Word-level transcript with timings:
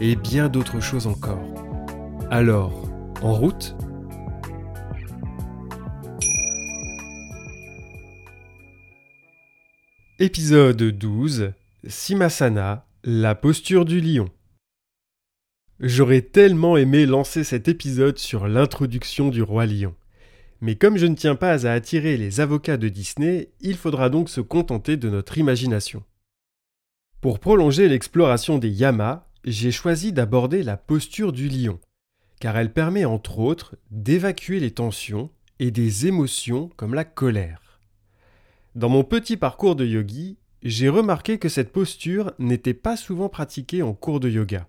et 0.00 0.16
bien 0.16 0.48
d'autres 0.48 0.80
choses 0.80 1.06
encore. 1.06 1.42
Alors, 2.30 2.88
en 3.22 3.34
route? 3.34 3.76
Épisode 10.18 10.82
12 10.82 11.52
Simasana, 11.86 12.86
la 13.04 13.34
posture 13.34 13.84
du 13.84 14.00
lion. 14.00 14.28
J'aurais 15.80 16.22
tellement 16.22 16.76
aimé 16.76 17.06
lancer 17.06 17.42
cet 17.42 17.68
épisode 17.68 18.18
sur 18.18 18.48
l'introduction 18.48 19.28
du 19.28 19.42
roi 19.42 19.64
lion. 19.66 19.94
Mais 20.60 20.76
comme 20.76 20.98
je 20.98 21.06
ne 21.06 21.14
tiens 21.14 21.36
pas 21.36 21.66
à 21.66 21.72
attirer 21.72 22.18
les 22.18 22.40
avocats 22.40 22.76
de 22.76 22.88
Disney, 22.88 23.50
il 23.60 23.76
faudra 23.76 24.10
donc 24.10 24.28
se 24.28 24.42
contenter 24.42 24.98
de 24.98 25.08
notre 25.08 25.38
imagination. 25.38 26.02
Pour 27.22 27.38
prolonger 27.38 27.88
l'exploration 27.88 28.58
des 28.58 28.68
yamas, 28.68 29.26
j'ai 29.44 29.70
choisi 29.70 30.12
d'aborder 30.12 30.62
la 30.62 30.76
posture 30.76 31.32
du 31.32 31.48
lion, 31.48 31.80
car 32.40 32.56
elle 32.56 32.72
permet 32.72 33.04
entre 33.04 33.38
autres 33.38 33.76
d'évacuer 33.90 34.60
les 34.60 34.70
tensions 34.70 35.30
et 35.58 35.70
des 35.70 36.06
émotions 36.06 36.70
comme 36.76 36.94
la 36.94 37.04
colère. 37.04 37.80
Dans 38.74 38.88
mon 38.88 39.04
petit 39.04 39.36
parcours 39.36 39.76
de 39.76 39.84
yogi, 39.84 40.38
j'ai 40.62 40.88
remarqué 40.88 41.38
que 41.38 41.48
cette 41.48 41.72
posture 41.72 42.32
n'était 42.38 42.74
pas 42.74 42.96
souvent 42.96 43.28
pratiquée 43.28 43.82
en 43.82 43.94
cours 43.94 44.20
de 44.20 44.28
yoga. 44.28 44.68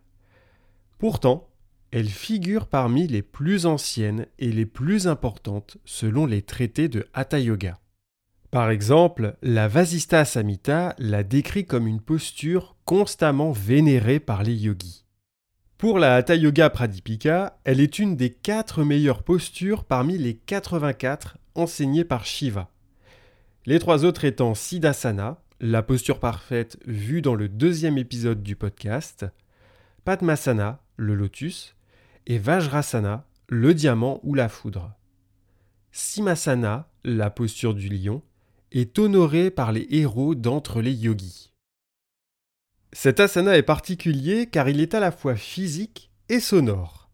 Pourtant, 0.97 1.49
elle 1.92 2.09
figure 2.09 2.67
parmi 2.67 3.08
les 3.08 3.22
plus 3.22 3.66
anciennes 3.66 4.25
et 4.39 4.52
les 4.52 4.66
plus 4.66 5.08
importantes 5.08 5.77
selon 5.83 6.25
les 6.25 6.42
traités 6.42 6.88
de 6.88 7.08
Hatha 7.14 7.39
Yoga. 7.39 7.80
Par 8.49 8.69
exemple, 8.69 9.36
la 9.42 9.67
Vasista 9.67 10.23
Samhita 10.25 10.95
la 10.97 11.23
décrit 11.23 11.66
comme 11.66 11.88
une 11.88 12.02
posture 12.02 12.75
constamment 12.92 13.53
vénérée 13.53 14.20
par 14.20 14.44
les 14.44 14.53
yogis. 14.53 15.06
Pour 15.78 15.97
la 15.97 16.16
Hatha 16.16 16.36
Yoga 16.36 16.70
Pradipika, 16.70 17.58
elle 17.64 17.80
est 17.80 18.00
une 18.00 18.17
des 18.17 18.33
quatre 18.33 18.83
meilleures 18.83 19.23
postures 19.23 19.86
parmi 19.86 20.17
les 20.17 20.36
84 20.36 21.38
enseignées 21.56 22.03
par 22.03 22.25
Shiva. 22.25 22.70
Les 23.66 23.80
trois 23.80 24.03
autres 24.03 24.25
étant 24.25 24.56
Siddhasana, 24.56 25.42
la 25.61 25.83
posture 25.83 26.20
parfaite 26.20 26.80
vue 26.86 27.22
dans 27.22 27.33
le 27.33 27.48
deuxième 27.48 27.98
épisode 27.98 28.44
du 28.44 28.58
podcast, 28.58 29.26
Padmasana, 30.03 30.81
le 30.98 31.16
lotus, 31.16 31.78
et 32.28 32.39
Vajrasana, 32.39 33.26
le 33.48 33.73
diamant 33.73 34.20
ou 34.23 34.33
la 34.33 34.50
foudre. 34.50 34.92
Simasana, 35.94 36.89
la 37.05 37.30
posture 37.30 37.73
du 37.73 37.88
lion, 37.88 38.22
est 38.73 39.00
honorée 39.00 39.50
par 39.50 39.72
les 39.72 39.88
héros 39.92 40.36
d'entre 40.36 40.81
les 40.81 40.92
yogis. 40.92 41.50
Cet 42.94 43.22
asana 43.22 43.58
est 43.58 43.64
particulier 43.64 44.48
car 44.48 44.67
il 44.67 44.82
est 44.82 44.93
à 44.93 44.99
la 44.99 45.11
fois 45.11 45.36
physique 45.36 46.11
et 46.27 46.42
sonore. 46.42 47.10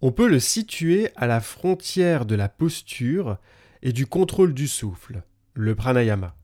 On 0.00 0.12
peut 0.12 0.28
le 0.28 0.38
situer 0.38 1.10
à 1.16 1.26
la 1.26 1.40
frontière 1.40 2.24
de 2.24 2.36
la 2.36 2.48
posture 2.48 3.38
et 3.82 3.92
du 3.92 4.06
contrôle 4.06 4.54
du 4.54 4.68
souffle, 4.68 5.22
le 5.54 5.74
pranayama. 5.74 6.36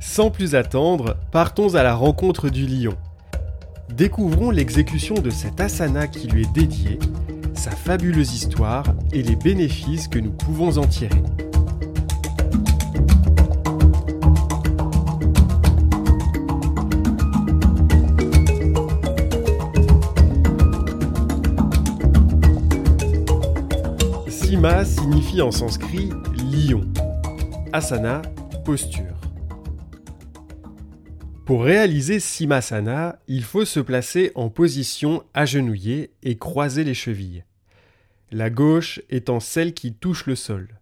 Sans 0.00 0.30
plus 0.30 0.54
attendre, 0.54 1.18
partons 1.30 1.74
à 1.74 1.82
la 1.82 1.94
rencontre 1.94 2.48
du 2.48 2.66
lion. 2.66 2.96
Découvrons 3.90 4.50
l'exécution 4.50 5.14
de 5.16 5.28
cet 5.28 5.60
asana 5.60 6.08
qui 6.08 6.26
lui 6.28 6.42
est 6.42 6.52
dédié, 6.54 6.98
sa 7.52 7.70
fabuleuse 7.70 8.34
histoire 8.34 8.94
et 9.12 9.22
les 9.22 9.36
bénéfices 9.36 10.08
que 10.08 10.18
nous 10.18 10.32
pouvons 10.32 10.78
en 10.78 10.86
tirer. 10.86 11.22
Signifie 24.66 25.42
en 25.42 25.52
sanskrit 25.52 26.10
lion. 26.34 26.90
Asana, 27.72 28.20
posture. 28.64 29.14
Pour 31.44 31.62
réaliser 31.62 32.18
Simasana, 32.18 33.20
il 33.28 33.44
faut 33.44 33.64
se 33.64 33.78
placer 33.78 34.32
en 34.34 34.48
position 34.50 35.22
agenouillée 35.34 36.10
et 36.24 36.36
croiser 36.36 36.82
les 36.82 36.94
chevilles. 36.94 37.44
La 38.32 38.50
gauche 38.50 39.00
étant 39.08 39.38
celle 39.38 39.72
qui 39.72 39.94
touche 39.94 40.26
le 40.26 40.34
sol. 40.34 40.80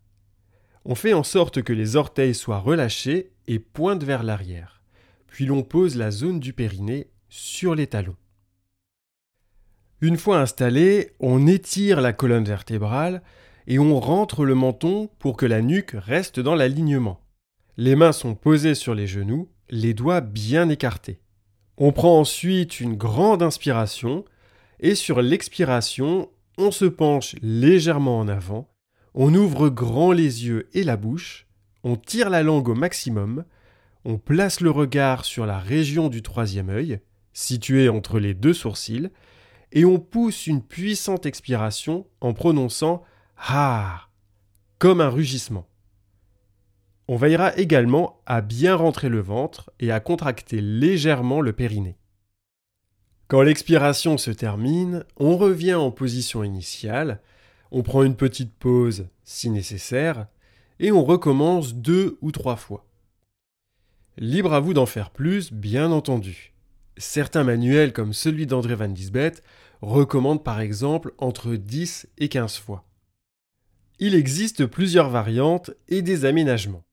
On 0.86 0.94
fait 0.94 1.12
en 1.12 1.22
sorte 1.22 1.62
que 1.62 1.74
les 1.74 1.96
orteils 1.96 2.34
soient 2.34 2.60
relâchés 2.60 3.32
et 3.46 3.58
pointent 3.58 4.04
vers 4.04 4.22
l'arrière. 4.22 4.82
Puis 5.26 5.44
l'on 5.44 5.62
pose 5.62 5.96
la 5.96 6.10
zone 6.10 6.40
du 6.40 6.54
périnée 6.54 7.08
sur 7.28 7.74
les 7.74 7.86
talons. 7.86 8.16
Une 10.00 10.16
fois 10.16 10.40
installé, 10.40 11.12
on 11.20 11.46
étire 11.46 12.00
la 12.00 12.14
colonne 12.14 12.44
vertébrale 12.44 13.22
et 13.66 13.78
on 13.78 13.98
rentre 14.00 14.44
le 14.44 14.54
menton 14.54 15.08
pour 15.18 15.36
que 15.36 15.46
la 15.46 15.62
nuque 15.62 15.94
reste 15.94 16.40
dans 16.40 16.54
l'alignement. 16.54 17.20
Les 17.76 17.96
mains 17.96 18.12
sont 18.12 18.34
posées 18.34 18.74
sur 18.74 18.94
les 18.94 19.06
genoux 19.06 19.48
les 19.70 19.94
doigts 19.94 20.20
bien 20.20 20.68
écartés. 20.68 21.20
On 21.76 21.92
prend 21.92 22.20
ensuite 22.20 22.80
une 22.80 22.96
grande 22.96 23.42
inspiration 23.42 24.24
et 24.80 24.94
sur 24.94 25.22
l'expiration, 25.22 26.30
on 26.58 26.70
se 26.70 26.84
penche 26.84 27.34
légèrement 27.42 28.20
en 28.20 28.28
avant, 28.28 28.68
on 29.14 29.34
ouvre 29.34 29.68
grand 29.68 30.12
les 30.12 30.46
yeux 30.46 30.68
et 30.72 30.84
la 30.84 30.96
bouche, 30.96 31.46
on 31.82 31.96
tire 31.96 32.30
la 32.30 32.42
langue 32.42 32.68
au 32.68 32.74
maximum, 32.74 33.44
on 34.04 34.18
place 34.18 34.60
le 34.60 34.70
regard 34.70 35.24
sur 35.24 35.46
la 35.46 35.58
région 35.58 36.08
du 36.08 36.22
troisième 36.22 36.68
œil, 36.68 37.00
située 37.32 37.88
entre 37.88 38.20
les 38.20 38.34
deux 38.34 38.52
sourcils, 38.52 39.10
et 39.72 39.84
on 39.84 39.98
pousse 39.98 40.46
une 40.46 40.62
puissante 40.62 41.26
expiration 41.26 42.06
en 42.20 42.32
prononçant 42.32 43.02
Ha 43.36 44.08
comme 44.78 45.00
un 45.00 45.08
rugissement. 45.08 45.66
On 47.08 47.16
veillera 47.16 47.56
également 47.56 48.20
à 48.26 48.40
bien 48.40 48.76
rentrer 48.76 49.08
le 49.08 49.20
ventre 49.20 49.70
et 49.80 49.90
à 49.90 50.00
contracter 50.00 50.60
légèrement 50.60 51.40
le 51.40 51.52
périnée. 51.52 51.96
Quand 53.28 53.42
l'expiration 53.42 54.18
se 54.18 54.30
termine, 54.30 55.04
on 55.16 55.36
revient 55.36 55.74
en 55.74 55.90
position 55.90 56.44
initiale, 56.44 57.20
on 57.70 57.82
prend 57.82 58.02
une 58.02 58.16
petite 58.16 58.54
pause 58.54 59.08
si 59.22 59.48
nécessaire, 59.48 60.26
et 60.80 60.92
on 60.92 61.02
recommence 61.02 61.74
deux 61.74 62.18
ou 62.20 62.30
trois 62.30 62.56
fois. 62.56 62.84
Libre 64.18 64.52
à 64.52 64.60
vous 64.60 64.74
d'en 64.74 64.86
faire 64.86 65.10
plus, 65.10 65.52
bien 65.52 65.92
entendu. 65.92 66.52
Certains 66.96 67.44
manuels 67.44 67.92
comme 67.92 68.12
celui 68.12 68.46
d'André 68.46 68.74
Van 68.74 68.88
Disbeth 68.88 69.42
recommandent 69.80 70.44
par 70.44 70.60
exemple 70.60 71.14
entre 71.18 71.56
10 71.56 72.08
et 72.18 72.28
15 72.28 72.58
fois. 72.58 72.84
Il 73.98 74.14
existe 74.14 74.66
plusieurs 74.66 75.08
variantes 75.08 75.70
et 75.88 76.02
des 76.02 76.24
aménagements. 76.24 76.84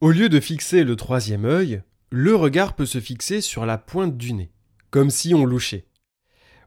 Au 0.00 0.10
lieu 0.10 0.28
de 0.28 0.40
fixer 0.40 0.84
le 0.84 0.96
troisième 0.96 1.44
œil, 1.44 1.82
le 2.10 2.34
regard 2.34 2.74
peut 2.74 2.86
se 2.86 3.00
fixer 3.00 3.40
sur 3.40 3.66
la 3.66 3.76
pointe 3.76 4.16
du 4.16 4.32
nez, 4.32 4.50
comme 4.90 5.10
si 5.10 5.34
on 5.34 5.44
louchait. 5.44 5.86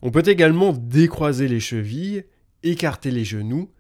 On 0.02 0.12
peut 0.12 0.24
également 0.26 0.74
décroiser 0.74 1.48
les 1.48 1.60
chevilles, 1.60 2.26
écarter 2.62 3.10
les 3.10 3.26
genoux, 3.26 3.72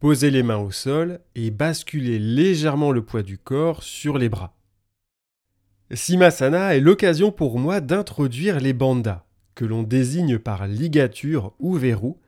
poser 0.00 0.30
les 0.30 0.42
mains 0.42 0.58
au 0.58 0.70
sol 0.70 1.20
et 1.34 1.50
basculer 1.50 2.18
légèrement 2.18 2.92
le 2.92 3.04
poids 3.04 3.22
du 3.22 3.38
corps 3.38 3.82
sur 3.82 4.18
les 4.18 4.28
bras. 4.28 4.56
Simasana 5.92 6.76
est 6.76 6.80
l'occasion 6.80 7.32
pour 7.32 7.58
moi 7.58 7.80
d'introduire 7.80 8.60
les 8.60 8.74
bandas, 8.74 9.26
que 9.54 9.64
l'on 9.64 9.82
désigne 9.82 10.38
par 10.38 10.66
ligature 10.66 11.54
ou 11.58 11.74
verrou, 11.74 12.20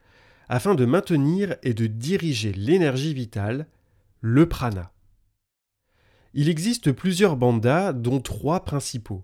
afin 0.51 0.75
de 0.75 0.83
maintenir 0.83 1.55
et 1.63 1.73
de 1.73 1.87
diriger 1.87 2.51
l'énergie 2.51 3.13
vitale, 3.13 3.67
le 4.19 4.49
prana. 4.49 4.91
Il 6.33 6.49
existe 6.49 6.91
plusieurs 6.91 7.37
bandas, 7.37 7.93
dont 7.93 8.19
trois 8.19 8.65
principaux. 8.65 9.23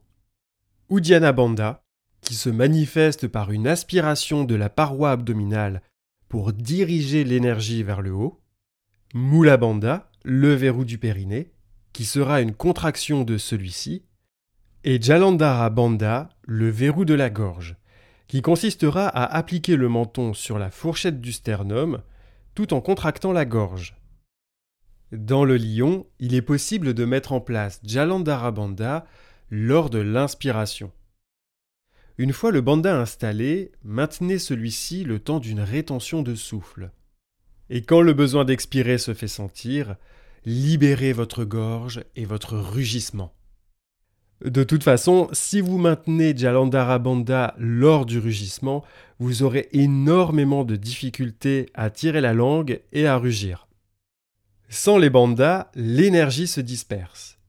Uddiyana 0.89 1.33
Banda, 1.33 1.83
qui 2.21 2.33
se 2.33 2.49
manifeste 2.49 3.27
par 3.27 3.51
une 3.51 3.67
aspiration 3.67 4.45
de 4.45 4.55
la 4.55 4.69
paroi 4.69 5.11
abdominale 5.11 5.81
pour 6.29 6.53
diriger 6.53 7.25
l'énergie 7.25 7.83
vers 7.83 8.01
le 8.01 8.13
haut. 8.13 8.39
Mula 9.13 9.57
Banda, 9.57 10.09
le 10.23 10.53
verrou 10.53 10.85
du 10.85 10.97
périnée, 10.97 11.51
qui 11.91 12.05
sera 12.05 12.39
une 12.39 12.55
contraction 12.55 13.25
de 13.25 13.37
celui-ci. 13.37 14.05
et 14.85 15.01
Jalandhara 15.01 15.69
Bandha, 15.71 16.29
le 16.43 16.69
verrou 16.69 17.03
de 17.03 17.15
la 17.15 17.29
gorge, 17.29 17.75
qui 18.27 18.41
consistera 18.41 19.07
à 19.07 19.23
appliquer 19.23 19.75
le 19.75 19.89
menton 19.89 20.33
sur 20.33 20.59
la 20.59 20.69
fourchette 20.69 21.21
du 21.21 21.31
sternum 21.31 22.01
tout 22.55 22.73
en 22.73 22.81
contractant 22.81 23.31
la 23.31 23.45
gorge. 23.45 23.95
Dans 25.11 25.45
le 25.45 25.57
lion, 25.57 26.05
il 26.19 26.33
est 26.33 26.41
possible 26.41 26.93
de 26.93 27.05
mettre 27.05 27.31
en 27.31 27.39
place 27.39 27.79
Jalandhara 27.83 28.51
Bandha 28.51 29.05
lors 29.49 29.89
de 29.89 29.99
l'inspiration. 29.99 30.91
Une 32.17 32.33
fois 32.33 32.51
le 32.51 32.61
bandha 32.61 32.99
installé, 32.99 33.71
maintenez 33.83 34.39
celui-ci 34.39 35.03
le 35.03 35.19
temps 35.19 35.39
d'une 35.39 35.59
rétention 35.59 36.23
de 36.23 36.33
souffle. 36.33 36.91
Et 37.69 37.83
quand 37.83 38.01
le 38.01 38.13
besoin 38.13 38.43
d'expirer 38.43 38.97
se 38.97 39.13
fait 39.13 39.27
sentir, 39.27 39.95
libérez 40.43 41.13
votre 41.13 41.43
gorge 41.43 42.03
et 42.15 42.25
votre 42.25 42.57
rugissement. 42.57 43.36
De 44.45 44.63
toute 44.63 44.83
façon, 44.83 45.29
si 45.31 45.61
vous 45.61 45.79
maintenez 45.79 46.37
Jalandhara 46.37 46.99
Bandha 46.99 47.55
lors 47.57 48.05
du 48.05 48.19
rugissement, 48.19 48.83
vous 49.19 49.41
aurez 49.41 49.67
énormément 49.71 50.63
de 50.63 50.75
difficultés 50.75 51.67
à 51.73 51.89
tirer 51.89 52.21
la 52.21 52.33
langue 52.33 52.81
et 52.93 53.07
à 53.07 53.17
rugir. 53.17 53.67
Sans 54.69 54.99
les 54.99 55.09
bandas, 55.09 55.71
l'énergie 55.73 56.45
se 56.45 56.61
disperse. 56.61 57.39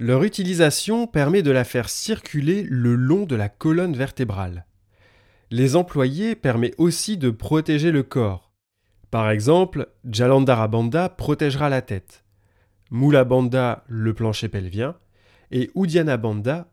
Leur 0.00 0.24
utilisation 0.24 1.06
permet 1.06 1.42
de 1.42 1.52
la 1.52 1.62
faire 1.62 1.88
circuler 1.88 2.66
le 2.68 2.96
long 2.96 3.26
de 3.26 3.36
la 3.36 3.48
colonne 3.48 3.94
vertébrale. 3.94 4.66
Les 5.52 5.76
employer 5.76 6.34
permet 6.34 6.74
aussi 6.78 7.16
de 7.16 7.30
protéger 7.30 7.92
le 7.92 8.02
corps. 8.02 8.50
Par 9.12 9.30
exemple, 9.30 9.88
Jalandhara 10.04 10.66
Bandha 10.66 11.08
protégera 11.10 11.68
la 11.68 11.80
tête. 11.80 12.24
Mula 12.90 13.22
Bandha 13.22 13.84
le 13.86 14.14
plancher 14.14 14.48
pelvien 14.48 14.96
et 15.54 15.70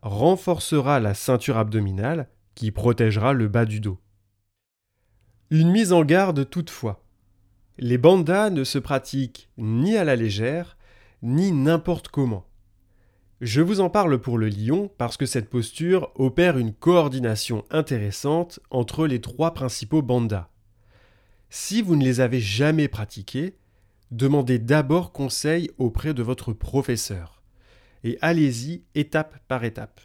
renforcera 0.02 0.98
la 0.98 1.14
ceinture 1.14 1.56
abdominale 1.56 2.28
qui 2.56 2.72
protégera 2.72 3.32
le 3.32 3.46
bas 3.46 3.64
du 3.64 3.78
dos. 3.78 4.00
Une 5.50 5.70
mise 5.70 5.92
en 5.92 6.04
garde 6.04 6.50
toutefois. 6.50 7.04
Les 7.78 7.96
bandas 7.96 8.50
ne 8.50 8.64
se 8.64 8.80
pratiquent 8.80 9.48
ni 9.56 9.96
à 9.96 10.02
la 10.02 10.16
légère, 10.16 10.76
ni 11.22 11.52
n'importe 11.52 12.08
comment. 12.08 12.48
Je 13.40 13.60
vous 13.60 13.80
en 13.80 13.88
parle 13.88 14.20
pour 14.20 14.36
le 14.36 14.48
lion 14.48 14.90
parce 14.98 15.16
que 15.16 15.26
cette 15.26 15.48
posture 15.48 16.10
opère 16.16 16.58
une 16.58 16.74
coordination 16.74 17.64
intéressante 17.70 18.58
entre 18.70 19.06
les 19.06 19.20
trois 19.20 19.54
principaux 19.54 20.02
bandas. 20.02 20.50
Si 21.50 21.82
vous 21.82 21.94
ne 21.94 22.04
les 22.04 22.20
avez 22.20 22.40
jamais 22.40 22.88
pratiqués, 22.88 23.56
demandez 24.10 24.58
d'abord 24.58 25.12
conseil 25.12 25.70
auprès 25.78 26.14
de 26.14 26.22
votre 26.24 26.52
professeur 26.52 27.41
et 28.04 28.18
allez-y 28.20 28.84
étape 28.94 29.38
par 29.48 29.64
étape. 29.64 30.00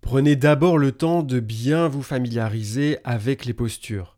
Prenez 0.00 0.36
d'abord 0.36 0.78
le 0.78 0.92
temps 0.92 1.22
de 1.22 1.40
bien 1.40 1.88
vous 1.88 2.02
familiariser 2.02 2.98
avec 3.04 3.44
les 3.44 3.52
postures, 3.52 4.16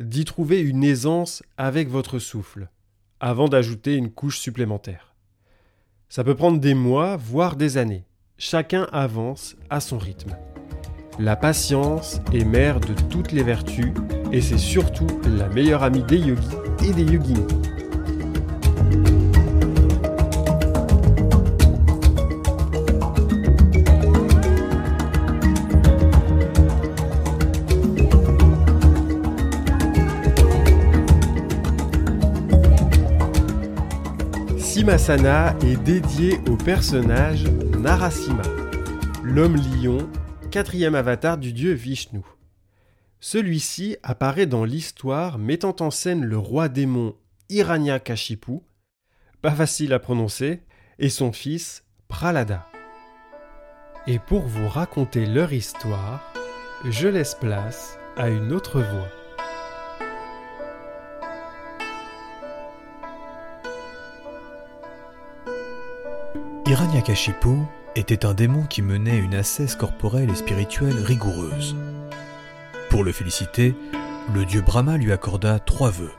d'y 0.00 0.24
trouver 0.24 0.60
une 0.60 0.82
aisance 0.82 1.42
avec 1.56 1.88
votre 1.88 2.18
souffle, 2.18 2.68
avant 3.20 3.48
d'ajouter 3.48 3.94
une 3.94 4.10
couche 4.10 4.38
supplémentaire. 4.38 5.14
Ça 6.08 6.24
peut 6.24 6.34
prendre 6.34 6.60
des 6.60 6.74
mois, 6.74 7.16
voire 7.16 7.56
des 7.56 7.78
années. 7.78 8.04
Chacun 8.36 8.88
avance 8.92 9.56
à 9.70 9.80
son 9.80 9.98
rythme. 9.98 10.36
La 11.18 11.36
patience 11.36 12.20
est 12.32 12.44
mère 12.44 12.80
de 12.80 12.94
toutes 13.08 13.32
les 13.32 13.42
vertus 13.42 13.92
et 14.32 14.40
c'est 14.40 14.58
surtout 14.58 15.06
la 15.24 15.48
meilleure 15.48 15.82
amie 15.82 16.02
des 16.02 16.18
yogis 16.18 16.56
et 16.84 16.92
des 16.92 17.04
yoginis. 17.04 17.46
Simasana 34.82 35.56
est 35.60 35.76
dédié 35.76 36.40
au 36.50 36.56
personnage 36.56 37.44
Narasimha, 37.78 38.42
l'homme 39.22 39.54
lion, 39.54 40.10
quatrième 40.50 40.96
avatar 40.96 41.38
du 41.38 41.52
dieu 41.52 41.72
Vishnu. 41.72 42.22
Celui-ci 43.20 43.96
apparaît 44.02 44.46
dans 44.46 44.64
l'histoire 44.64 45.38
mettant 45.38 45.76
en 45.78 45.92
scène 45.92 46.24
le 46.24 46.36
roi 46.36 46.68
démon 46.68 47.14
Hiranyakashipu, 47.48 48.58
pas 49.40 49.52
facile 49.52 49.92
à 49.92 50.00
prononcer, 50.00 50.62
et 50.98 51.10
son 51.10 51.30
fils 51.30 51.84
Pralada. 52.08 52.66
Et 54.08 54.18
pour 54.18 54.42
vous 54.42 54.66
raconter 54.66 55.26
leur 55.26 55.52
histoire, 55.52 56.34
je 56.90 57.06
laisse 57.06 57.36
place 57.36 58.00
à 58.16 58.30
une 58.30 58.52
autre 58.52 58.80
voix. 58.80 59.21
Hiranyakashipu 66.72 67.58
était 67.96 68.24
un 68.24 68.32
démon 68.32 68.62
qui 68.62 68.80
menait 68.80 69.18
une 69.18 69.34
ascèse 69.34 69.76
corporelle 69.76 70.30
et 70.30 70.34
spirituelle 70.34 70.96
rigoureuse. 71.04 71.76
Pour 72.88 73.04
le 73.04 73.12
féliciter, 73.12 73.74
le 74.32 74.46
dieu 74.46 74.62
Brahma 74.62 74.96
lui 74.96 75.12
accorda 75.12 75.58
trois 75.58 75.90
vœux. 75.90 76.14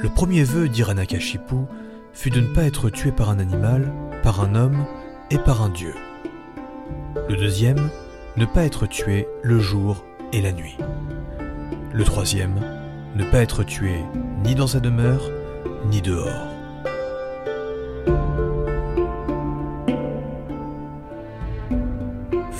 Le 0.00 0.08
premier 0.08 0.42
vœu 0.42 0.70
d'Hiranyakashipu 0.70 1.66
fut 2.14 2.30
de 2.30 2.40
ne 2.40 2.54
pas 2.54 2.62
être 2.62 2.88
tué 2.88 3.12
par 3.12 3.28
un 3.28 3.40
animal, 3.40 3.92
par 4.22 4.40
un 4.40 4.54
homme 4.54 4.86
et 5.30 5.36
par 5.36 5.60
un 5.60 5.68
dieu. 5.68 5.94
Le 7.28 7.36
deuxième, 7.36 7.90
ne 8.38 8.46
pas 8.46 8.64
être 8.64 8.86
tué 8.86 9.28
le 9.42 9.58
jour 9.58 10.02
et 10.32 10.40
la 10.40 10.52
nuit. 10.52 10.78
Le 11.92 12.04
troisième, 12.04 12.58
ne 13.16 13.24
pas 13.24 13.42
être 13.42 13.64
tué 13.64 13.96
ni 14.44 14.54
dans 14.54 14.66
sa 14.66 14.80
demeure, 14.80 15.30
ni 15.90 16.00
dehors. 16.00 16.53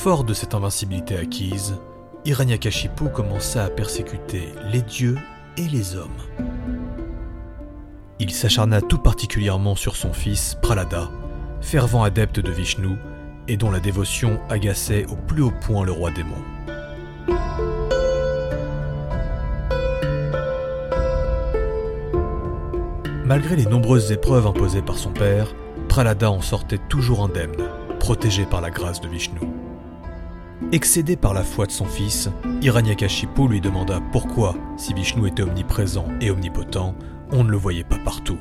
Fort 0.04 0.24
de 0.24 0.34
cette 0.34 0.52
invincibilité 0.54 1.16
acquise, 1.16 1.78
Hiranyakashipu 2.26 3.08
commença 3.08 3.64
à 3.64 3.70
persécuter 3.70 4.52
les 4.70 4.82
dieux 4.82 5.16
et 5.56 5.66
les 5.66 5.96
hommes. 5.96 6.10
Il 8.18 8.30
s'acharna 8.30 8.82
tout 8.82 8.98
particulièrement 8.98 9.76
sur 9.76 9.96
son 9.96 10.12
fils 10.12 10.58
Pralada, 10.60 11.10
fervent 11.62 12.02
adepte 12.02 12.38
de 12.38 12.50
Vishnu 12.52 12.98
et 13.48 13.56
dont 13.56 13.70
la 13.70 13.80
dévotion 13.80 14.38
agaçait 14.50 15.06
au 15.06 15.16
plus 15.16 15.42
haut 15.42 15.54
point 15.62 15.86
le 15.86 15.92
roi 15.92 16.10
démon. 16.10 16.36
Malgré 23.24 23.56
les 23.56 23.64
nombreuses 23.64 24.12
épreuves 24.12 24.46
imposées 24.46 24.82
par 24.82 24.98
son 24.98 25.12
père, 25.12 25.54
Pralada 25.88 26.30
en 26.30 26.42
sortait 26.42 26.80
toujours 26.90 27.24
indemne, 27.24 27.56
protégé 28.00 28.44
par 28.44 28.60
la 28.60 28.68
grâce 28.68 29.00
de 29.00 29.08
Vishnu. 29.08 29.53
Excédé 30.74 31.14
par 31.14 31.34
la 31.34 31.44
foi 31.44 31.66
de 31.66 31.70
son 31.70 31.84
fils, 31.84 32.28
Hiranyakashipu 32.60 33.46
lui 33.46 33.60
demanda 33.60 34.00
pourquoi, 34.10 34.56
si 34.76 34.92
Vishnu 34.92 35.28
était 35.28 35.44
omniprésent 35.44 36.08
et 36.20 36.32
omnipotent, 36.32 36.96
on 37.30 37.44
ne 37.44 37.50
le 37.52 37.56
voyait 37.56 37.84
pas 37.84 38.00
partout. 38.04 38.40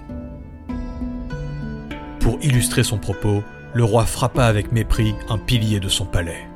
Pour 2.20 2.40
illustrer 2.42 2.84
son 2.84 2.98
propos, 2.98 3.44
le 3.76 3.84
roi 3.84 4.08
frappa 4.08 4.46
avec 4.46 4.72
mépris 4.72 5.14
un 5.30 5.38
pilier 5.38 5.80
de 5.80 5.90
son 5.90 6.06
palais. 6.06 6.50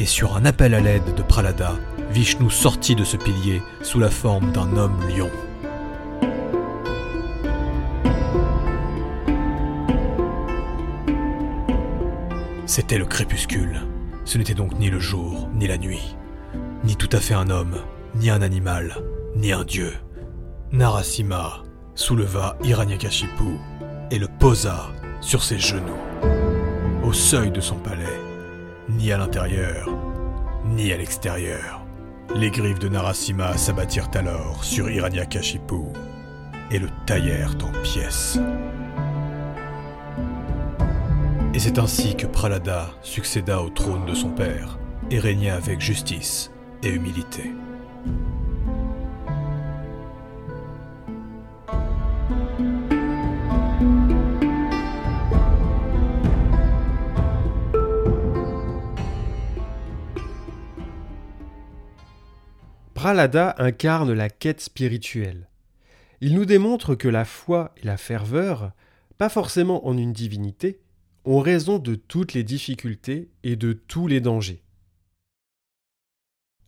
Et 0.00 0.04
sur 0.04 0.36
un 0.36 0.44
appel 0.44 0.74
à 0.74 0.80
l'aide 0.80 1.14
de 1.14 1.22
Pralada, 1.22 1.76
Vishnu 2.10 2.50
sortit 2.50 2.96
de 2.96 3.04
ce 3.04 3.16
pilier 3.16 3.62
sous 3.82 4.00
la 4.00 4.10
forme 4.10 4.50
d'un 4.50 4.76
homme 4.76 4.98
lion. 5.16 5.30
C'était 12.66 12.98
le 12.98 13.06
crépuscule. 13.06 13.80
Ce 14.24 14.38
n'était 14.38 14.54
donc 14.54 14.78
ni 14.78 14.88
le 14.90 14.98
jour, 14.98 15.48
ni 15.54 15.66
la 15.66 15.76
nuit, 15.76 16.16
ni 16.84 16.96
tout 16.96 17.10
à 17.12 17.20
fait 17.20 17.34
un 17.34 17.50
homme, 17.50 17.76
ni 18.14 18.30
un 18.30 18.42
animal, 18.42 18.96
ni 19.36 19.52
un 19.52 19.64
dieu. 19.64 19.92
Narasimha 20.72 21.62
souleva 21.94 22.56
Hiranyakashipu 22.64 23.58
et 24.10 24.18
le 24.18 24.28
posa 24.38 24.86
sur 25.20 25.42
ses 25.42 25.58
genoux, 25.58 26.00
au 27.02 27.12
seuil 27.12 27.50
de 27.50 27.60
son 27.60 27.76
palais, 27.76 28.20
ni 28.88 29.12
à 29.12 29.18
l'intérieur, 29.18 29.88
ni 30.64 30.92
à 30.92 30.96
l'extérieur. 30.96 31.82
Les 32.34 32.50
griffes 32.50 32.78
de 32.78 32.88
Narasimha 32.88 33.56
s'abattirent 33.56 34.10
alors 34.14 34.64
sur 34.64 34.90
Hiranyakashipu 34.90 35.82
et 36.70 36.78
le 36.78 36.88
taillèrent 37.06 37.56
en 37.62 37.72
pièces. 37.82 38.38
Et 41.54 41.60
c'est 41.60 41.78
ainsi 41.78 42.16
que 42.16 42.26
Pralada 42.26 42.90
succéda 43.00 43.62
au 43.62 43.70
trône 43.70 44.06
de 44.06 44.14
son 44.14 44.30
père 44.30 44.76
et 45.08 45.20
régna 45.20 45.54
avec 45.54 45.80
justice 45.80 46.50
et 46.82 46.88
humilité. 46.88 47.52
Pralada 62.94 63.54
incarne 63.58 64.12
la 64.12 64.28
quête 64.28 64.60
spirituelle. 64.60 65.48
Il 66.20 66.34
nous 66.34 66.46
démontre 66.46 66.96
que 66.96 67.06
la 67.06 67.24
foi 67.24 67.72
et 67.80 67.86
la 67.86 67.96
ferveur, 67.96 68.72
pas 69.18 69.28
forcément 69.28 69.86
en 69.86 69.96
une 69.96 70.12
divinité, 70.12 70.80
ont 71.24 71.40
raison 71.40 71.78
de 71.78 71.94
toutes 71.94 72.34
les 72.34 72.44
difficultés 72.44 73.30
et 73.42 73.56
de 73.56 73.72
tous 73.72 74.06
les 74.06 74.20
dangers. 74.20 74.62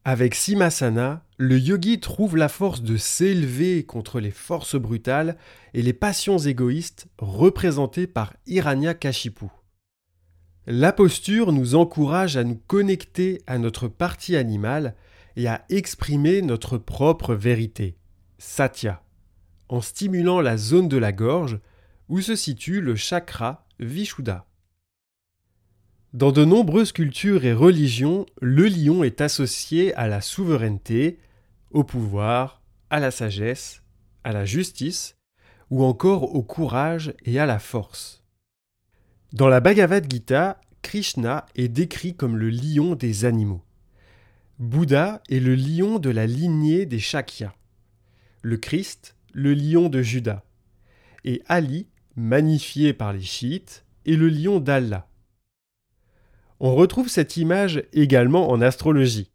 Avec 0.04 0.36
Simasana, 0.36 1.24
le 1.36 1.58
yogi 1.58 1.98
trouve 1.98 2.36
la 2.36 2.48
force 2.48 2.82
de 2.82 2.96
s'élever 2.96 3.84
contre 3.84 4.20
les 4.20 4.30
forces 4.30 4.76
brutales 4.76 5.36
et 5.74 5.82
les 5.82 5.92
passions 5.92 6.38
égoïstes 6.38 7.08
représentées 7.18 8.06
par 8.06 8.34
Kashipu. 9.00 9.46
La 10.68 10.92
posture 10.92 11.52
nous 11.52 11.74
encourage 11.74 12.36
à 12.36 12.44
nous 12.44 12.60
connecter 12.66 13.42
à 13.46 13.58
notre 13.58 13.88
partie 13.88 14.36
animale 14.36 14.94
et 15.34 15.48
à 15.48 15.64
exprimer 15.68 16.40
notre 16.40 16.78
propre 16.78 17.34
vérité, 17.34 17.96
Satya, 18.38 19.02
en 19.68 19.80
stimulant 19.80 20.40
la 20.40 20.56
zone 20.56 20.88
de 20.88 20.96
la 20.96 21.12
gorge 21.12 21.58
où 22.08 22.20
se 22.20 22.36
situe 22.36 22.80
le 22.80 22.94
chakra 22.94 23.65
Vishuddha. 23.78 24.46
Dans 26.14 26.32
de 26.32 26.46
nombreuses 26.46 26.92
cultures 26.92 27.44
et 27.44 27.52
religions, 27.52 28.24
le 28.40 28.68
lion 28.68 29.04
est 29.04 29.20
associé 29.20 29.94
à 29.96 30.08
la 30.08 30.22
souveraineté, 30.22 31.18
au 31.70 31.84
pouvoir, 31.84 32.62
à 32.88 33.00
la 33.00 33.10
sagesse, 33.10 33.82
à 34.24 34.32
la 34.32 34.46
justice, 34.46 35.16
ou 35.68 35.84
encore 35.84 36.34
au 36.34 36.42
courage 36.42 37.12
et 37.26 37.38
à 37.38 37.44
la 37.44 37.58
force. 37.58 38.24
Dans 39.34 39.48
la 39.48 39.60
Bhagavad 39.60 40.10
Gita, 40.10 40.58
Krishna 40.80 41.44
est 41.54 41.68
décrit 41.68 42.14
comme 42.14 42.38
le 42.38 42.48
lion 42.48 42.94
des 42.94 43.26
animaux. 43.26 43.62
Bouddha 44.58 45.22
est 45.28 45.40
le 45.40 45.54
lion 45.54 45.98
de 45.98 46.08
la 46.08 46.26
lignée 46.26 46.86
des 46.86 47.00
Shakya. 47.00 47.54
Le 48.40 48.56
Christ, 48.56 49.16
le 49.32 49.52
lion 49.52 49.90
de 49.90 50.00
Judas. 50.00 50.44
Et 51.24 51.42
Ali, 51.46 51.88
magnifié 52.16 52.92
par 52.92 53.12
les 53.12 53.22
chiites, 53.22 53.84
est 54.06 54.16
le 54.16 54.28
lion 54.28 54.60
d'Allah. 54.60 55.08
On 56.58 56.74
retrouve 56.74 57.08
cette 57.08 57.36
image 57.36 57.82
également 57.92 58.50
en 58.50 58.60
astrologie. 58.60 59.30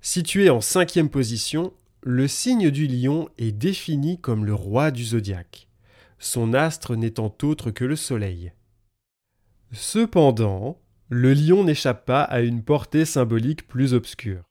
Situé 0.00 0.50
en 0.50 0.60
cinquième 0.60 1.10
position, 1.10 1.72
le 2.02 2.28
signe 2.28 2.70
du 2.70 2.86
lion 2.86 3.28
est 3.38 3.50
défini 3.50 4.20
comme 4.20 4.44
le 4.44 4.54
roi 4.54 4.92
du 4.92 5.04
zodiaque, 5.04 5.68
son 6.18 6.54
astre 6.54 6.96
n'étant 6.96 7.34
autre 7.42 7.72
que 7.72 7.84
le 7.84 7.96
soleil. 7.96 8.52
Cependant, 9.72 10.80
le 11.08 11.34
lion 11.34 11.64
n'échappe 11.64 12.06
pas 12.06 12.22
à 12.22 12.40
une 12.40 12.62
portée 12.62 13.04
symbolique 13.04 13.66
plus 13.66 13.92
obscure. 13.92 14.44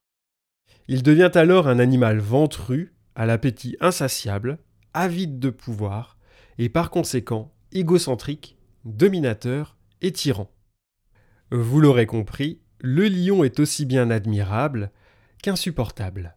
Il 0.88 1.04
devient 1.04 1.32
alors 1.36 1.68
un 1.68 1.80
animal 1.80 2.20
ventru, 2.20 2.94
à 3.16 3.26
l'appétit 3.26 3.78
insatiable, 3.80 4.60
avide 4.94 5.40
de 5.40 5.50
pouvoir, 5.50 6.17
et 6.58 6.70
par 6.70 6.90
conséquent 6.90 7.54
égocentrique, 7.72 8.58
dominateur 8.86 9.78
et 10.02 10.12
tyran. 10.12 10.52
Vous 11.52 11.80
l'aurez 11.80 12.06
compris, 12.06 12.60
le 12.80 13.08
lion 13.08 13.44
est 13.44 13.60
aussi 13.60 13.86
bien 13.86 14.10
admirable 14.10 14.92
qu'insupportable. 15.42 16.36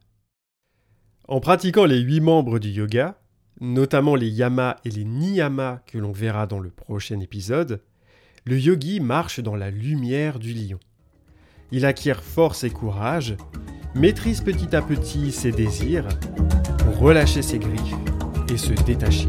En 1.29 1.41
pratiquant 1.41 1.85
les 1.85 2.01
huit 2.01 2.21
membres 2.21 2.59
du 2.59 2.71
yoga, 2.71 3.21
notamment 3.61 4.15
les 4.15 4.29
yamas 4.29 4.77
et 4.85 4.91
les 4.91 5.05
niyamas 5.05 5.81
que 5.87 5.99
l'on 5.99 6.13
verra 6.13 6.47
dans 6.47 6.59
le 6.59 6.71
prochain 6.71 7.21
épisode, 7.21 7.83
le 8.47 8.59
yogi 8.59 9.01
marche 9.01 9.41
dans 9.41 9.57
la 9.57 9.71
lumière 9.71 10.39
du 10.39 10.55
lion. 10.55 10.81
Il 11.71 11.85
acquiert 11.85 12.25
force 12.25 12.65
et 12.65 12.71
courage, 12.71 13.37
maîtrise 13.95 14.41
petit 14.41 14.75
à 14.75 14.83
petit 14.83 15.31
ses 15.31 15.53
désirs 15.53 16.09
pour 16.79 16.99
relâcher 16.99 17.43
ses 17.43 17.59
griffes 17.59 17.95
et 18.53 18.57
se 18.57 18.73
détacher. 18.85 19.29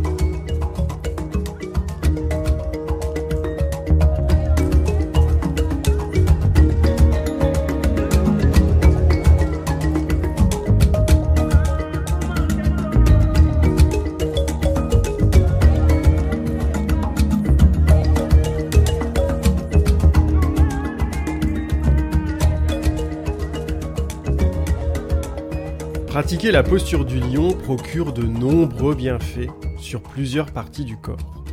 Pratiquer 26.12 26.52
la 26.52 26.62
posture 26.62 27.06
du 27.06 27.22
lion 27.22 27.54
procure 27.54 28.12
de 28.12 28.24
nombreux 28.24 28.96
bienfaits 28.96 29.48
sur 29.80 30.04
plusieurs 30.04 30.52
parties 30.52 30.84
du 30.84 30.98
corps. 30.98 31.46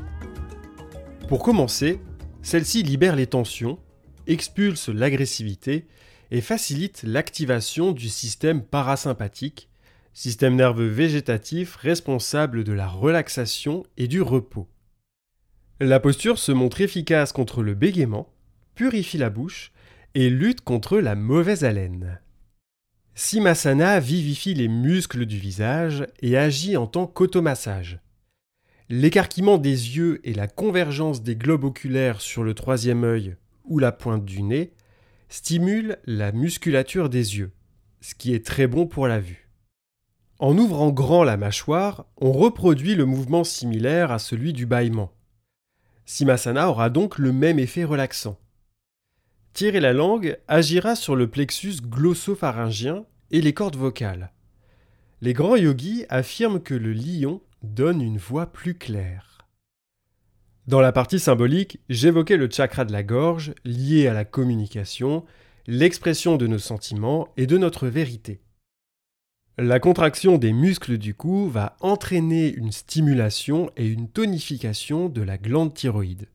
Pour 1.28 1.44
commencer, 1.44 2.00
celle-ci 2.42 2.82
libère 2.82 3.14
les 3.14 3.28
tensions, 3.28 3.78
expulse 4.26 4.88
l'agressivité 4.88 5.86
et 6.32 6.40
facilite 6.40 7.04
l'activation 7.04 7.92
du 7.92 8.08
système 8.08 8.60
parasympathique, 8.64 9.70
système 10.12 10.56
nerveux 10.56 10.88
végétatif 10.88 11.76
responsable 11.76 12.64
de 12.64 12.72
la 12.72 12.88
relaxation 12.88 13.86
et 13.96 14.08
du 14.08 14.22
repos. 14.22 14.66
La 15.78 16.00
posture 16.00 16.36
se 16.36 16.50
montre 16.50 16.80
efficace 16.80 17.30
contre 17.30 17.62
le 17.62 17.74
bégaiement, 17.74 18.34
purifie 18.74 19.18
la 19.18 19.30
bouche 19.30 19.70
et 20.16 20.28
lutte 20.28 20.62
contre 20.62 20.98
la 20.98 21.14
mauvaise 21.14 21.62
haleine. 21.62 22.18
Simasana 23.20 23.98
vivifie 23.98 24.54
les 24.54 24.68
muscles 24.68 25.26
du 25.26 25.38
visage 25.38 26.06
et 26.20 26.38
agit 26.38 26.76
en 26.76 26.86
tant 26.86 27.08
qu'automassage. 27.08 27.98
L'écarquillement 28.88 29.58
des 29.58 29.96
yeux 29.96 30.20
et 30.22 30.32
la 30.32 30.46
convergence 30.46 31.20
des 31.24 31.34
globes 31.34 31.64
oculaires 31.64 32.20
sur 32.20 32.44
le 32.44 32.54
troisième 32.54 33.02
œil 33.02 33.34
ou 33.64 33.80
la 33.80 33.90
pointe 33.90 34.24
du 34.24 34.44
nez 34.44 34.72
stimulent 35.28 35.98
la 36.04 36.30
musculature 36.30 37.08
des 37.08 37.38
yeux, 37.38 37.50
ce 38.00 38.14
qui 38.14 38.34
est 38.34 38.46
très 38.46 38.68
bon 38.68 38.86
pour 38.86 39.08
la 39.08 39.18
vue. 39.18 39.48
En 40.38 40.56
ouvrant 40.56 40.90
grand 40.90 41.24
la 41.24 41.36
mâchoire, 41.36 42.06
on 42.18 42.30
reproduit 42.30 42.94
le 42.94 43.04
mouvement 43.04 43.42
similaire 43.42 44.12
à 44.12 44.20
celui 44.20 44.52
du 44.52 44.64
bâillement. 44.64 45.10
Simasana 46.06 46.70
aura 46.70 46.88
donc 46.88 47.18
le 47.18 47.32
même 47.32 47.58
effet 47.58 47.82
relaxant. 47.82 48.38
Tirer 49.58 49.80
la 49.80 49.92
langue 49.92 50.38
agira 50.46 50.94
sur 50.94 51.16
le 51.16 51.28
plexus 51.28 51.80
glossopharyngien 51.82 53.04
et 53.32 53.40
les 53.40 53.52
cordes 53.52 53.74
vocales. 53.74 54.30
Les 55.20 55.32
grands 55.32 55.56
yogis 55.56 56.04
affirment 56.10 56.62
que 56.62 56.74
le 56.74 56.92
lion 56.92 57.42
donne 57.64 58.00
une 58.00 58.18
voix 58.18 58.52
plus 58.52 58.74
claire. 58.74 59.48
Dans 60.68 60.80
la 60.80 60.92
partie 60.92 61.18
symbolique, 61.18 61.80
j'évoquais 61.88 62.36
le 62.36 62.48
chakra 62.48 62.84
de 62.84 62.92
la 62.92 63.02
gorge 63.02 63.52
lié 63.64 64.06
à 64.06 64.14
la 64.14 64.24
communication, 64.24 65.24
l'expression 65.66 66.36
de 66.36 66.46
nos 66.46 66.60
sentiments 66.60 67.26
et 67.36 67.48
de 67.48 67.58
notre 67.58 67.88
vérité. 67.88 68.40
La 69.58 69.80
contraction 69.80 70.38
des 70.38 70.52
muscles 70.52 70.98
du 70.98 71.14
cou 71.14 71.48
va 71.48 71.76
entraîner 71.80 72.54
une 72.54 72.70
stimulation 72.70 73.72
et 73.76 73.88
une 73.88 74.08
tonification 74.08 75.08
de 75.08 75.22
la 75.22 75.36
glande 75.36 75.74
thyroïde. 75.74 76.28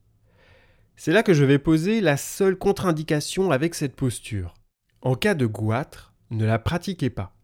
C'est 0.96 1.12
là 1.12 1.22
que 1.22 1.34
je 1.34 1.44
vais 1.44 1.58
poser 1.58 2.00
la 2.00 2.16
seule 2.16 2.56
contre-indication 2.56 3.50
avec 3.50 3.74
cette 3.74 3.96
posture. 3.96 4.54
En 5.02 5.14
cas 5.14 5.34
de 5.34 5.46
goitre, 5.46 6.14
ne 6.30 6.44
la 6.44 6.58
pratiquez 6.58 7.10
pas. 7.10 7.34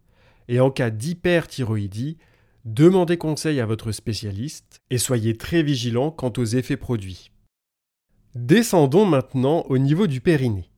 Et 0.47 0.59
en 0.59 0.71
cas 0.71 0.89
d'hyperthyroïdie, 0.89 2.17
demandez 2.65 3.17
conseil 3.17 3.59
à 3.59 3.65
votre 3.65 3.91
spécialiste 3.91 4.81
et 4.89 4.97
soyez 4.97 5.37
très 5.37 5.63
vigilant 5.63 6.11
quant 6.11 6.33
aux 6.37 6.45
effets 6.45 6.77
produits. 6.77 7.31
Descendons 8.35 9.05
maintenant 9.05 9.65
au 9.67 9.77
niveau 9.77 10.07
du 10.07 10.21
périnée. 10.21 10.71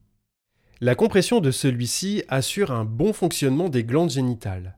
La 0.80 0.94
compression 0.94 1.40
de 1.40 1.50
celui-ci 1.50 2.24
assure 2.28 2.72
un 2.72 2.84
bon 2.84 3.12
fonctionnement 3.12 3.68
des 3.68 3.84
glandes 3.84 4.10
génitales. 4.10 4.76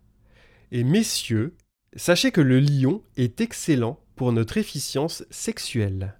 Et 0.70 0.84
messieurs, 0.84 1.56
sachez 1.96 2.30
que 2.30 2.42
le 2.42 2.60
lion 2.60 3.02
est 3.16 3.40
excellent 3.40 3.98
pour 4.14 4.32
notre 4.32 4.58
efficience 4.58 5.24
sexuelle. 5.30 6.18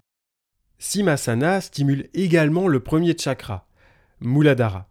Simasana 0.79 1.59
stimule 1.61 2.07
également 2.13 2.67
le 2.67 2.79
premier 2.79 3.17
chakra, 3.17 3.67
Muladhara, 4.21 4.87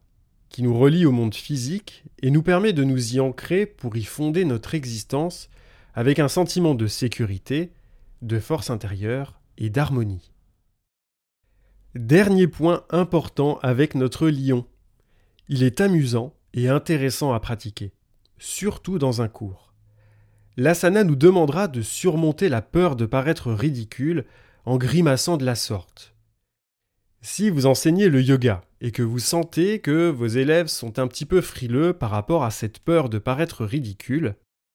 qui 0.49 0.63
nous 0.63 0.77
relie 0.77 1.07
au 1.07 1.13
monde 1.13 1.35
physique 1.35 2.05
et 2.23 2.31
nous 2.31 2.43
permet 2.43 2.73
de 2.73 2.83
nous 2.83 3.15
y 3.15 3.21
ancrer 3.21 3.67
pour 3.67 3.97
y 3.97 4.03
fonder 4.03 4.45
notre 4.45 4.75
existence 4.75 5.49
avec 5.95 6.19
un 6.19 6.29
sentiment 6.29 6.75
de 6.75 6.89
sécurité, 6.89 7.73
de 8.23 8.41
force 8.41 8.71
intérieure 8.71 9.41
et 9.59 9.71
d'harmonie. 9.71 10.33
Dernier 11.95 12.49
point 12.49 12.85
important 12.91 13.59
avec 13.63 13.95
notre 13.95 14.29
lion. 14.29 14.67
Il 15.49 15.63
est 15.63 15.81
amusant 15.81 16.35
et 16.53 16.69
intéressant 16.69 17.33
à 17.33 17.41
pratiquer, 17.41 17.93
surtout 18.39 18.99
dans 18.99 19.23
un 19.23 19.29
cours. 19.29 19.73
L'asana 20.57 21.05
nous 21.05 21.17
demandera 21.17 21.69
de 21.69 21.81
surmonter 21.81 22.49
la 22.49 22.61
peur 22.61 22.97
de 22.97 23.07
paraître 23.07 23.53
ridicule 23.53 24.25
en 24.67 24.79
grimaçant 24.79 25.37
de 25.37 25.47
la 25.47 25.55
sorte. 25.55 26.13
Si 27.23 27.51
vous 27.51 27.67
enseignez 27.67 28.09
le 28.09 28.21
yoga 28.21 28.63
et 28.81 28.91
que 28.91 29.03
vous 29.03 29.21
sentez 29.21 29.79
que 29.79 30.11
vos 30.11 30.27
élèves 30.27 30.67
sont 30.67 30.99
un 30.99 31.07
petit 31.07 31.25
peu 31.25 31.41
frileux 31.41 31.93
par 31.93 32.11
rapport 32.11 32.43
à 32.45 32.51
cette 32.51 32.81
peur 32.81 33.09
de 33.09 33.19
paraître 33.19 33.65
ridicule, 33.65 34.35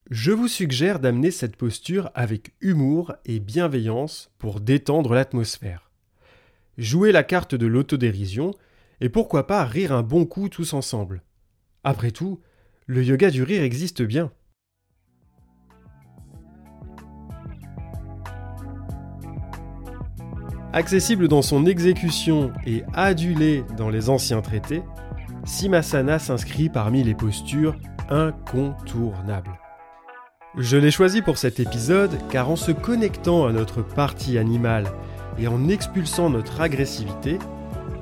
je 0.09 0.31
vous 0.31 0.47
suggère 0.47 0.99
d'amener 0.99 1.29
cette 1.29 1.57
posture 1.57 2.09
avec 2.15 2.53
humour 2.61 3.13
et 3.25 3.39
bienveillance 3.39 4.31
pour 4.37 4.61
détendre 4.61 5.13
l'atmosphère. 5.13 5.91
Jouez 6.77 7.11
la 7.11 7.23
carte 7.23 7.53
de 7.53 7.67
l'autodérision 7.67 8.51
et 9.01 9.09
pourquoi 9.09 9.45
pas 9.45 9.65
rire 9.65 9.91
un 9.91 10.03
bon 10.03 10.25
coup 10.25 10.47
tous 10.47 10.73
ensemble. 10.73 11.21
Après 11.83 12.11
tout, 12.11 12.39
le 12.85 13.03
yoga 13.03 13.29
du 13.29 13.43
rire 13.43 13.61
existe 13.61 14.01
bien. 14.01 14.31
Accessible 20.73 21.27
dans 21.27 21.41
son 21.41 21.65
exécution 21.65 22.53
et 22.65 22.83
adulé 22.93 23.65
dans 23.75 23.89
les 23.89 24.09
anciens 24.09 24.41
traités, 24.41 24.83
Simasana 25.43 26.17
s'inscrit 26.17 26.69
parmi 26.69 27.03
les 27.03 27.13
postures 27.13 27.75
incontournables. 28.09 29.59
Je 30.57 30.77
l'ai 30.77 30.91
choisi 30.91 31.21
pour 31.21 31.37
cet 31.37 31.59
épisode 31.59 32.17
car 32.29 32.49
en 32.49 32.55
se 32.55 32.71
connectant 32.71 33.45
à 33.45 33.51
notre 33.51 33.81
partie 33.81 34.37
animale 34.37 34.87
et 35.37 35.47
en 35.47 35.67
expulsant 35.67 36.29
notre 36.29 36.61
agressivité, 36.61 37.37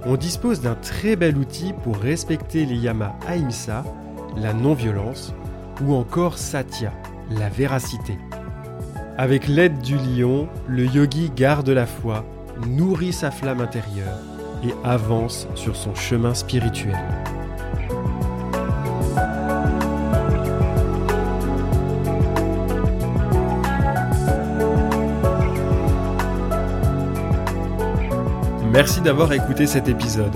on 0.06 0.16
dispose 0.16 0.62
d'un 0.62 0.76
très 0.76 1.16
bel 1.16 1.38
outil 1.38 1.74
pour 1.84 1.98
respecter 1.98 2.66
les 2.66 2.76
yamas 2.76 3.16
ahimsa, 3.28 3.84
la 4.38 4.54
non-violence, 4.54 5.34
ou 5.82 5.96
encore 5.96 6.38
satya, 6.38 6.94
la 7.32 7.50
véracité. 7.50 8.18
Avec 9.18 9.48
l'aide 9.48 9.80
du 9.80 9.98
lion, 9.98 10.48
le 10.68 10.86
yogi 10.86 11.32
garde 11.36 11.70
la 11.70 11.88
foi 11.88 12.26
nourrit 12.68 13.14
sa 13.14 13.32
flamme 13.32 13.62
intérieure 13.62 14.18
et 14.64 14.74
avance 14.84 15.48
sur 15.56 15.76
son 15.76 15.96
chemin 15.96 16.34
spirituel. 16.34 16.98
Merci 28.72 29.02
d'avoir 29.02 29.34
écouté 29.34 29.66
cet 29.66 29.90
épisode. 29.90 30.36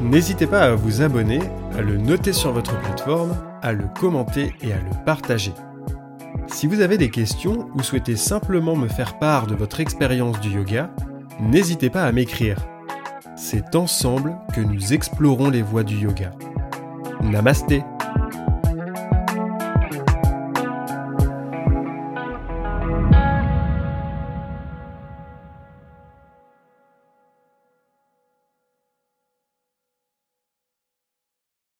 N'hésitez 0.00 0.46
pas 0.46 0.62
à 0.62 0.74
vous 0.74 1.02
abonner, 1.02 1.40
à 1.76 1.82
le 1.82 1.96
noter 1.96 2.32
sur 2.32 2.50
votre 2.50 2.78
plateforme, 2.80 3.36
à 3.60 3.72
le 3.72 3.84
commenter 4.00 4.54
et 4.62 4.72
à 4.72 4.78
le 4.78 5.04
partager. 5.04 5.52
Si 6.48 6.66
vous 6.66 6.80
avez 6.80 6.98
des 6.98 7.10
questions 7.10 7.68
ou 7.74 7.82
souhaitez 7.82 8.16
simplement 8.16 8.74
me 8.74 8.88
faire 8.88 9.18
part 9.18 9.46
de 9.46 9.54
votre 9.54 9.80
expérience 9.80 10.40
du 10.40 10.50
yoga, 10.50 10.90
n'hésitez 11.42 11.90
pas 11.90 12.04
à 12.04 12.12
m'écrire. 12.12 12.56
C'est 13.36 13.74
ensemble 13.74 14.36
que 14.54 14.60
nous 14.60 14.92
explorons 14.92 15.50
les 15.50 15.62
voies 15.62 15.84
du 15.84 15.96
yoga. 15.96 16.30
Namasté 17.22 17.82